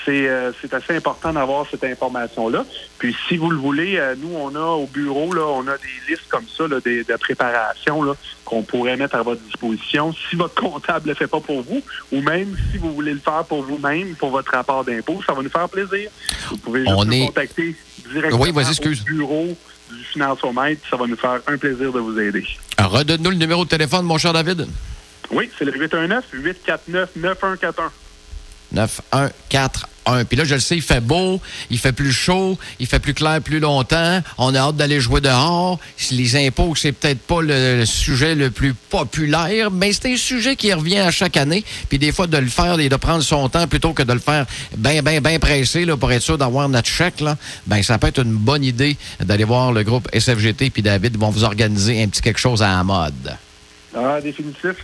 euh, 0.09 0.51
c'est 0.61 0.73
assez 0.73 0.95
important 0.95 1.33
d'avoir 1.33 1.65
cette 1.69 1.83
information-là. 1.83 2.65
Puis 2.97 3.15
si 3.27 3.37
vous 3.37 3.49
le 3.49 3.57
voulez, 3.57 3.97
euh, 3.97 4.15
nous, 4.17 4.35
on 4.35 4.55
a 4.55 4.59
au 4.59 4.87
bureau, 4.87 5.33
là, 5.33 5.45
on 5.45 5.67
a 5.67 5.77
des 5.77 6.11
listes 6.11 6.27
comme 6.29 6.45
ça 6.57 6.67
là, 6.67 6.79
de, 6.79 7.05
de 7.07 7.17
préparation 7.17 8.15
qu'on 8.45 8.63
pourrait 8.63 8.97
mettre 8.97 9.15
à 9.15 9.23
votre 9.23 9.41
disposition 9.41 10.13
si 10.29 10.35
votre 10.35 10.55
comptable 10.55 11.07
ne 11.07 11.13
le 11.13 11.17
fait 11.17 11.27
pas 11.27 11.39
pour 11.39 11.61
vous, 11.61 11.81
ou 12.11 12.21
même 12.21 12.57
si 12.71 12.77
vous 12.77 12.93
voulez 12.93 13.13
le 13.13 13.19
faire 13.19 13.45
pour 13.45 13.63
vous-même, 13.63 14.15
pour 14.15 14.31
votre 14.31 14.51
rapport 14.51 14.83
d'impôt, 14.83 15.21
ça 15.25 15.33
va 15.33 15.41
nous 15.41 15.49
faire 15.49 15.69
plaisir. 15.69 16.09
Vous 16.49 16.57
pouvez 16.57 16.85
juste 16.85 17.05
nous 17.05 17.25
contacter 17.27 17.75
directement 18.11 18.43
au 18.43 19.05
bureau 19.05 19.57
du 19.91 20.03
financiomètre. 20.05 20.81
Ça 20.89 20.97
va 20.97 21.07
nous 21.07 21.17
faire 21.17 21.39
un 21.47 21.57
plaisir 21.57 21.91
de 21.91 21.99
vous 21.99 22.19
aider. 22.19 22.45
Redonne-nous 22.77 23.31
le 23.31 23.37
numéro 23.37 23.63
de 23.63 23.69
téléphone, 23.69 24.05
mon 24.05 24.17
cher 24.17 24.33
David. 24.33 24.67
Oui, 25.31 25.49
c'est 25.57 25.65
le 25.65 25.71
819-849-9141. 25.71 27.89
9141. 28.71 29.92
Puis 30.27 30.37
là, 30.37 30.43
je 30.43 30.55
le 30.55 30.59
sais, 30.59 30.75
il 30.75 30.81
fait 30.81 31.01
beau, 31.01 31.39
il 31.69 31.77
fait 31.77 31.91
plus 31.91 32.11
chaud, 32.11 32.57
il 32.79 32.87
fait 32.87 32.99
plus 32.99 33.13
clair 33.13 33.41
plus 33.41 33.59
longtemps. 33.59 34.21
On 34.37 34.53
a 34.53 34.59
hâte 34.59 34.75
d'aller 34.75 34.99
jouer 34.99 35.21
dehors. 35.21 35.79
Les 36.11 36.47
impôts, 36.47 36.75
c'est 36.75 36.91
peut-être 36.91 37.19
pas 37.19 37.41
le, 37.41 37.85
sujet 37.85 38.35
le 38.35 38.51
plus 38.51 38.73
populaire, 38.73 39.71
mais 39.71 39.93
c'est 39.93 40.11
un 40.11 40.17
sujet 40.17 40.55
qui 40.55 40.73
revient 40.73 40.99
à 40.99 41.11
chaque 41.11 41.37
année. 41.37 41.63
Puis 41.89 41.99
des 41.99 42.11
fois, 42.11 42.27
de 42.27 42.37
le 42.37 42.47
faire 42.47 42.79
et 42.79 42.89
de 42.89 42.95
prendre 42.95 43.23
son 43.23 43.49
temps 43.49 43.67
plutôt 43.67 43.93
que 43.93 44.03
de 44.03 44.13
le 44.13 44.19
faire 44.19 44.45
bien, 44.77 45.01
bien, 45.01 45.21
bien 45.21 45.39
pressé 45.39 45.85
là, 45.85 45.97
pour 45.97 46.11
être 46.11 46.21
sûr 46.21 46.37
d'avoir 46.37 46.69
notre 46.69 46.89
chèque, 46.89 47.21
là, 47.21 47.37
ben, 47.67 47.81
ça 47.81 47.97
peut 47.97 48.07
être 48.07 48.21
une 48.21 48.33
bonne 48.33 48.63
idée 48.63 48.97
d'aller 49.19 49.43
voir 49.43 49.71
le 49.71 49.83
groupe 49.83 50.09
SFGT 50.13 50.69
puis 50.69 50.81
David 50.81 51.17
vont 51.17 51.29
vous 51.29 51.43
organiser 51.43 52.03
un 52.03 52.07
petit 52.07 52.21
quelque 52.21 52.39
chose 52.39 52.61
à 52.61 52.69
la 52.69 52.83
mode. 52.83 53.37
Ah, 53.95 54.19
définitif. 54.21 54.75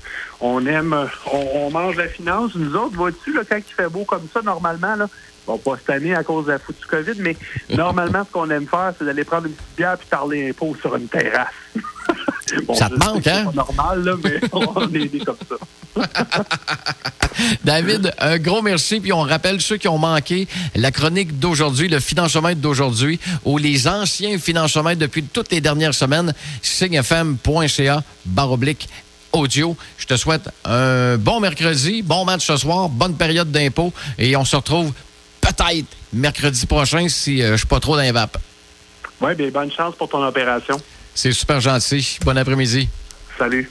On 0.41 0.65
aime, 0.65 0.95
on, 1.31 1.69
mange 1.69 1.97
la 1.97 2.07
finance. 2.07 2.55
Nous 2.55 2.75
autres, 2.75 2.95
vois-tu, 2.95 3.33
quand 3.33 3.57
il 3.57 3.73
fait 3.73 3.89
beau 3.89 4.05
comme 4.05 4.27
ça, 4.33 4.41
normalement, 4.41 4.95
là, 4.95 5.07
bon, 5.45 5.57
pas 5.57 5.75
cette 5.77 5.89
année 5.89 6.15
à 6.15 6.23
cause 6.23 6.45
de 6.45 6.51
la 6.51 6.59
foutue 6.59 6.85
COVID, 6.87 7.19
mais 7.19 7.35
normalement, 7.75 8.23
ce 8.25 8.31
qu'on 8.31 8.49
aime 8.49 8.67
faire, 8.67 8.93
c'est 8.97 9.05
d'aller 9.05 9.25
prendre 9.25 9.47
une 9.47 9.53
petite 9.53 9.75
bière 9.77 9.97
puis 9.97 10.07
parler 10.09 10.49
impôts 10.49 10.75
sur 10.79 10.95
une 10.95 11.07
terrasse. 11.07 11.47
ça 12.73 12.89
te 12.89 12.95
manque, 12.95 13.27
hein? 13.27 13.45
C'est 13.49 13.55
normal, 13.55 14.03
là, 14.03 14.15
mais 14.23 14.39
on 14.53 14.93
est 14.93 15.25
comme 15.25 15.35
ça. 15.47 15.55
David, 17.63 18.13
un 18.19 18.37
gros 18.37 18.61
merci. 18.61 18.99
Puis 18.99 19.11
on 19.13 19.21
rappelle 19.21 19.61
ceux 19.61 19.77
qui 19.77 19.87
ont 19.87 19.97
manqué 19.97 20.47
la 20.75 20.91
chronique 20.91 21.39
d'aujourd'hui, 21.39 21.87
le 21.87 21.99
financement 21.99 22.53
d'aujourd'hui, 22.55 23.19
ou 23.45 23.57
les 23.57 23.87
anciens 23.87 24.37
financements 24.37 24.95
depuis 24.95 25.23
toutes 25.23 25.51
les 25.51 25.61
dernières 25.61 25.93
semaines, 25.93 26.33
signefm.ca, 26.61 28.03
barre 28.25 28.51
oblique 28.51 28.87
audio. 29.31 29.75
Je 29.97 30.05
te 30.05 30.17
souhaite 30.17 30.49
un 30.65 31.17
bon 31.17 31.39
mercredi, 31.39 32.01
bon 32.01 32.25
match 32.25 32.45
ce 32.45 32.57
soir, 32.57 32.89
bonne 32.89 33.15
période 33.15 33.51
d'impôt 33.51 33.93
et 34.17 34.35
on 34.35 34.45
se 34.45 34.55
retrouve 34.55 34.91
peut-être 35.41 35.87
mercredi 36.13 36.65
prochain 36.65 37.07
si 37.07 37.41
euh, 37.41 37.51
je 37.51 37.57
suis 37.57 37.67
pas 37.67 37.79
trop 37.79 37.95
dans 37.95 38.01
les 38.01 38.11
vapes. 38.11 38.37
Oui, 39.21 39.35
bien 39.35 39.49
bonne 39.49 39.71
chance 39.71 39.95
pour 39.95 40.09
ton 40.09 40.23
opération. 40.25 40.79
C'est 41.13 41.31
super 41.33 41.59
gentil. 41.59 42.17
Bon 42.23 42.37
après-midi. 42.37 42.87
Salut. 43.37 43.69